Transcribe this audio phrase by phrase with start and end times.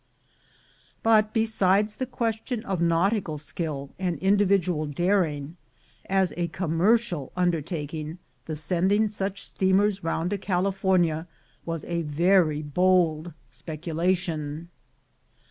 [1.03, 5.57] But besides the question of nautical skill and indi vidual daring,
[6.09, 8.17] as a commercial undertaking
[8.47, 11.27] the send ing such steamers round to California
[11.67, 14.69] was a very bold speculation.